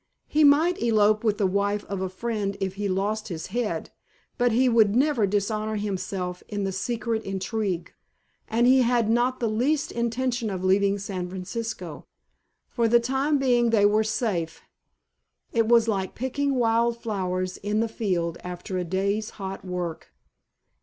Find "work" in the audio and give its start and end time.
19.63-20.11